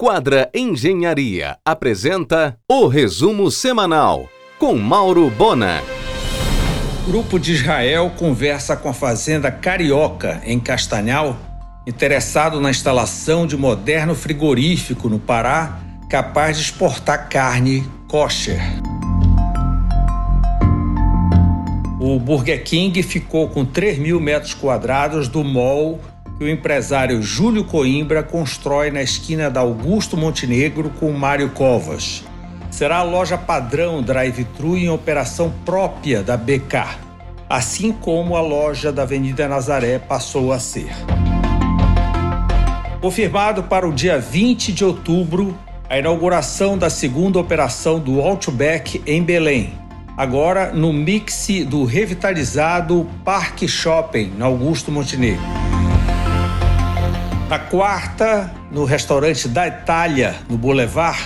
[0.00, 5.82] Quadra Engenharia apresenta o resumo semanal com Mauro Bona.
[7.04, 11.36] Grupo de Israel conversa com a fazenda Carioca em Castanhal,
[11.84, 18.62] interessado na instalação de moderno frigorífico no Pará, capaz de exportar carne kosher.
[22.00, 25.98] O Burger King ficou com 3 mil metros quadrados do mall
[26.38, 32.22] que o empresário Júlio Coimbra constrói na esquina da Augusto Montenegro com Mário Covas.
[32.70, 36.96] Será a loja padrão drive-thru em operação própria da BK,
[37.50, 40.92] assim como a loja da Avenida Nazaré passou a ser.
[43.00, 45.58] Confirmado para o dia 20 de outubro,
[45.90, 49.72] a inauguração da segunda operação do Outback em Belém,
[50.16, 55.67] agora no mix do revitalizado Parque Shopping na Augusto Montenegro.
[57.48, 61.18] Na quarta, no restaurante da Itália, no Boulevard,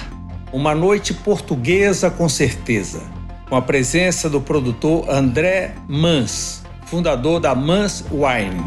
[0.53, 3.03] uma noite portuguesa com certeza,
[3.49, 8.63] com a presença do produtor André Mans, fundador da Mans Wine.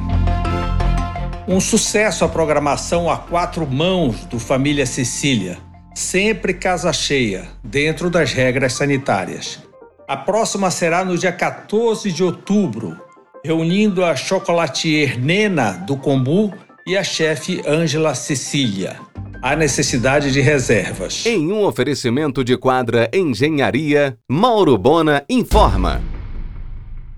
[1.48, 5.58] Um sucesso a programação a quatro mãos do Família Cecília,
[5.94, 9.64] sempre casa cheia, dentro das regras sanitárias.
[10.10, 13.00] A próxima será no dia 14 de outubro,
[13.46, 16.54] reunindo a chocolatier Nena do Combu
[16.88, 18.98] e a chefe Ângela Cecília.
[19.42, 21.26] Há necessidade de reservas.
[21.26, 26.00] Em um oferecimento de quadra Engenharia, Mauro Bona informa.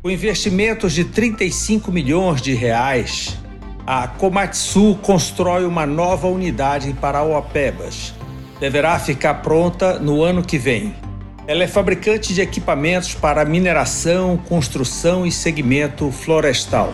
[0.01, 3.37] Com investimentos de 35 milhões de reais,
[3.85, 8.13] a Komatsu constrói uma nova unidade em Parauapebas.
[8.61, 10.95] Deverá ficar pronta no ano que vem.
[11.45, 16.93] Ela é fabricante de equipamentos para mineração, construção e segmento florestal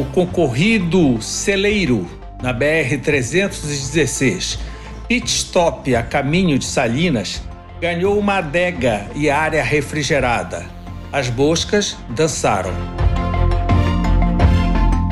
[0.00, 2.08] o concorrido Celeiro
[2.42, 4.58] na BR-316,
[5.06, 7.40] pit stop a caminho de Salinas,
[7.80, 10.66] ganhou uma adega e área refrigerada.
[11.12, 12.72] As boscas dançaram.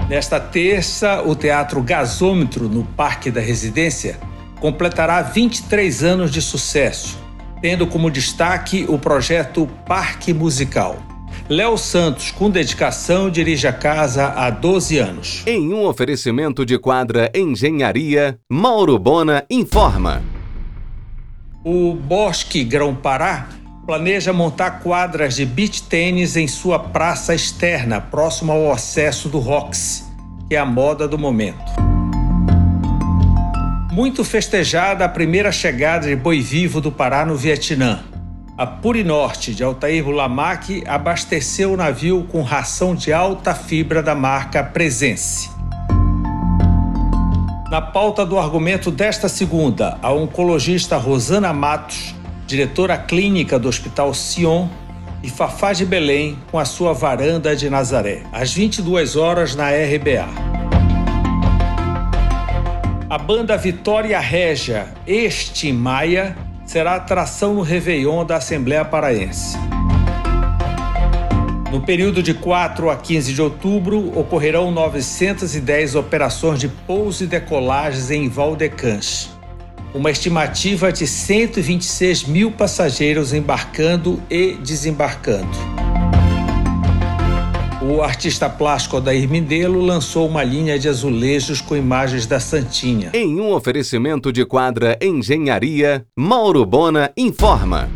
[0.09, 4.19] Nesta terça, o Teatro Gasômetro, no Parque da Residência,
[4.61, 7.19] completará 23 anos de sucesso,
[7.61, 11.12] tendo como destaque o projeto Parque Musical.
[11.49, 15.43] Léo Santos, com dedicação, dirige a casa há 12 anos.
[15.47, 20.23] Em um oferecimento de quadra Engenharia, Mauro Bona informa.
[21.65, 23.49] O Bosque Grão-Pará
[23.85, 30.09] planeja montar quadras de beach tênis em sua praça externa, próximo ao acesso do Rox,
[30.49, 31.73] que é a moda do momento.
[33.93, 38.12] Muito festejada a primeira chegada de boi vivo do Pará no Vietnã.
[38.57, 44.63] A Purinorte de Altair Lamac abasteceu o navio com ração de alta fibra da marca
[44.63, 45.49] Presence.
[47.71, 52.15] Na pauta do argumento desta segunda, a oncologista Rosana Matos,
[52.47, 54.69] diretora clínica do Hospital Sion,
[55.23, 60.29] e Fafá de Belém com a sua varanda de Nazaré, às 22 horas na RBA.
[63.09, 66.37] A banda Vitória Régia, este Maia,
[66.73, 69.59] será atração no Réveillon da Assembleia Paraense.
[71.71, 78.11] No período de 4 a 15 de outubro, ocorrerão 910 operações de pouso e decolagens
[78.11, 79.29] em Valdecans.
[79.93, 85.82] Uma estimativa de 126 mil passageiros embarcando e desembarcando.
[87.85, 93.11] O artista plástico Odair Mindelo lançou uma linha de azulejos com imagens da Santinha.
[93.13, 97.91] Em um oferecimento de quadra Engenharia, Mauro Bona informa.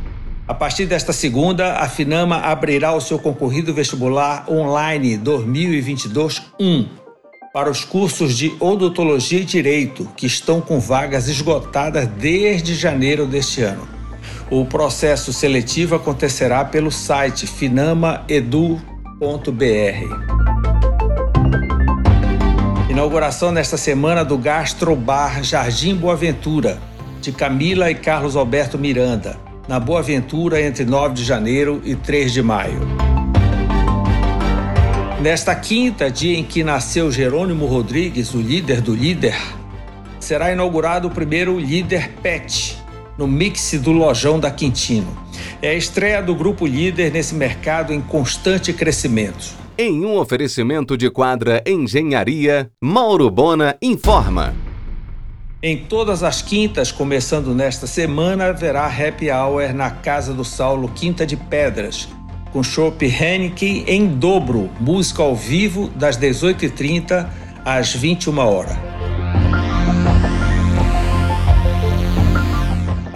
[0.48, 6.88] A partir desta segunda, a Finama abrirá o seu concorrido vestibular online 2022-1
[7.54, 13.62] para os cursos de odontologia e direito, que estão com vagas esgotadas desde janeiro deste
[13.62, 13.86] ano.
[14.50, 18.95] O processo seletivo acontecerá pelo site finama.edu.br
[22.90, 26.78] Inauguração nesta semana do Gastrobar Jardim Boa Ventura,
[27.22, 32.30] de Camila e Carlos Alberto Miranda, na Boa Ventura entre 9 de janeiro e 3
[32.30, 32.80] de maio.
[35.22, 39.36] Nesta quinta, dia em que nasceu Jerônimo Rodrigues, o líder do líder,
[40.20, 42.76] será inaugurado o primeiro Líder Pet,
[43.18, 45.16] no mix do Lojão da Quintino.
[45.62, 49.54] É a estreia do grupo líder nesse mercado em constante crescimento.
[49.78, 54.54] Em um oferecimento de quadra Engenharia, Mauro Bona informa.
[55.62, 61.26] Em todas as quintas, começando nesta semana, haverá happy hour na Casa do Saulo Quinta
[61.26, 62.08] de Pedras,
[62.52, 67.26] com chopp Henneken em dobro, música ao vivo das 18h30
[67.64, 68.85] às 21 horas.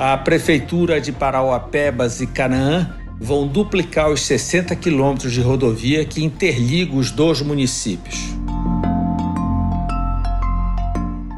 [0.02, 6.96] A Prefeitura de Parauapebas e Canaã vão duplicar os 60 quilômetros de rodovia que interligam
[6.96, 8.16] os dois municípios.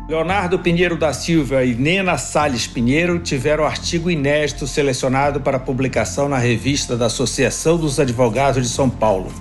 [0.08, 6.38] Leonardo Pinheiro da Silva e Nena Salles Pinheiro tiveram artigo inédito selecionado para publicação na
[6.38, 9.32] revista da Associação dos Advogados de São Paulo.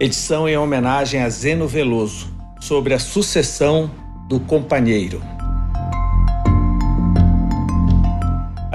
[0.00, 3.90] Edição em homenagem a Zeno Veloso, sobre a sucessão
[4.26, 5.35] do companheiro.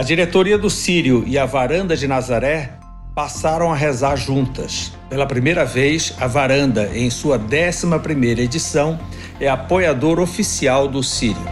[0.01, 2.71] A diretoria do Sírio e a varanda de Nazaré
[3.13, 4.91] passaram a rezar juntas.
[5.07, 8.99] Pela primeira vez, a varanda, em sua 11ª edição,
[9.39, 11.43] é apoiador oficial do Sírio.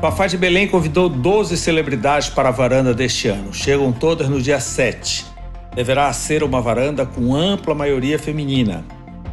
[0.00, 3.52] Fafá de Belém convidou 12 celebridades para a varanda deste ano.
[3.52, 5.26] Chegam todas no dia 7.
[5.74, 8.82] Deverá ser uma varanda com ampla maioria feminina.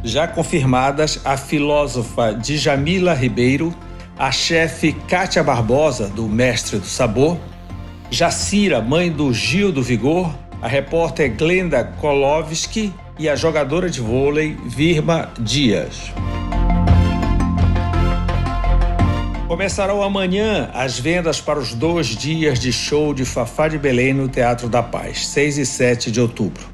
[0.04, 3.74] Já confirmadas a filósofa Djamila Ribeiro,
[4.18, 7.38] a chefe Kátia Barbosa, do Mestre do Sabor,
[8.10, 14.56] Jacira, mãe do Gil do Vigor, a repórter Glenda Kolovski e a jogadora de vôlei
[14.66, 16.12] Virma Dias.
[19.48, 24.28] Começarão amanhã as vendas para os dois dias de show de Fafá de Belém no
[24.28, 26.66] Teatro da Paz, 6 e 7 de outubro.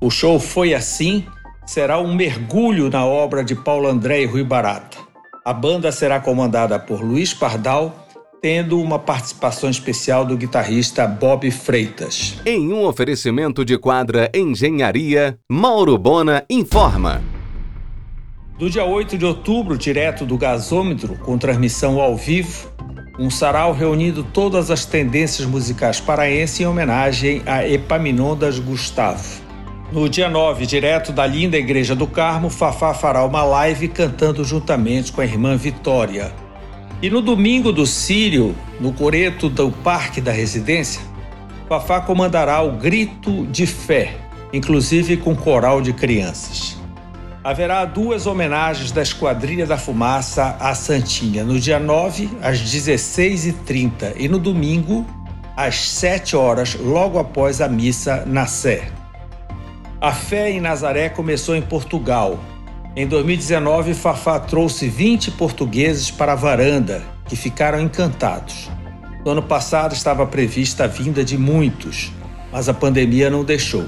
[0.00, 1.24] O show Foi Assim
[1.64, 5.05] será um mergulho na obra de Paulo André e Rui Barata.
[5.46, 7.94] A banda será comandada por Luiz Pardal
[8.42, 12.34] tendo uma participação especial do guitarrista Bob Freitas.
[12.44, 17.22] Em um oferecimento de quadra Engenharia, Mauro Bona informa.
[18.58, 22.68] Do dia 8 de outubro, direto do gasômetro, com transmissão ao vivo,
[23.16, 29.45] um sarau reunindo todas as tendências musicais paraenses em homenagem a Epaminondas Gustavo.
[29.92, 35.12] No dia 9, direto da linda Igreja do Carmo, Fafá fará uma live cantando juntamente
[35.12, 36.34] com a irmã Vitória,
[37.00, 41.00] e no domingo do Sírio, no coreto do Parque da Residência,
[41.68, 44.16] Fafá comandará o Grito de Fé,
[44.52, 46.76] inclusive com coral de crianças.
[47.44, 54.26] Haverá duas homenagens da Esquadrilha da Fumaça à Santinha, no dia 9, às 16h30 e
[54.26, 55.06] no domingo,
[55.56, 58.95] às 7 horas, logo após a missa na Sé.
[60.00, 62.38] A fé em Nazaré começou em Portugal,
[62.98, 68.70] em 2019, Fafá trouxe 20 portugueses para a varanda, que ficaram encantados.
[69.22, 72.10] No ano passado estava prevista a vinda de muitos,
[72.50, 73.84] mas a pandemia não deixou.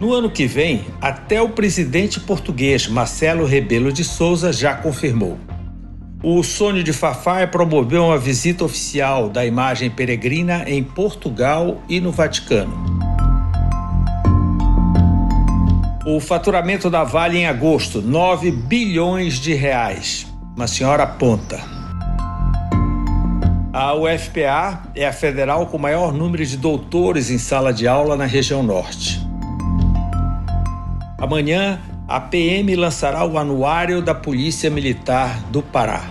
[0.00, 5.38] No ano que vem, até o presidente português Marcelo Rebelo de Souza já confirmou.
[6.22, 12.00] O sonho de Fafá é promover uma visita oficial da imagem peregrina em Portugal e
[12.00, 12.97] no Vaticano.
[16.10, 20.26] O faturamento da Vale em agosto, 9 bilhões de reais.
[20.56, 21.60] Uma senhora aponta.
[23.70, 28.24] A UFPA é a federal com maior número de doutores em sala de aula na
[28.24, 29.20] região norte.
[31.18, 31.78] Amanhã,
[32.08, 36.04] a PM lançará o Anuário da Polícia Militar do Pará.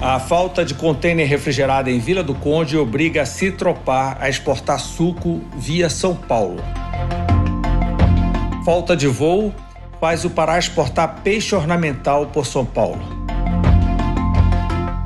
[0.00, 5.40] A falta de contêiner refrigerado em Vila do Conde obriga a Citropar a exportar suco
[5.56, 6.62] via São Paulo
[8.66, 9.54] falta de voo
[10.00, 13.00] faz o Pará exportar peixe ornamental por São Paulo.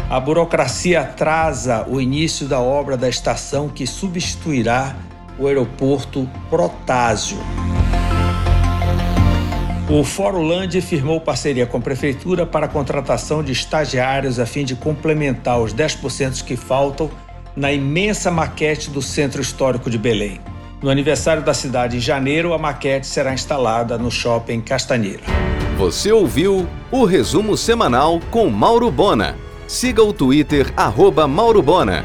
[0.08, 4.96] A burocracia atrasa o início da obra da estação que substituirá
[5.38, 7.36] o aeroporto Protásio.
[9.90, 14.64] O Fórum Land firmou parceria com a Prefeitura para a contratação de estagiários a fim
[14.64, 17.10] de complementar os 10% que faltam
[17.54, 20.40] na imensa maquete do Centro Histórico de Belém.
[20.82, 25.20] No aniversário da cidade em janeiro, a maquete será instalada no shopping Castanheira.
[25.76, 29.36] Você ouviu o resumo semanal com Mauro Bona.
[29.66, 32.02] Siga o Twitter, arroba Mauro Bona.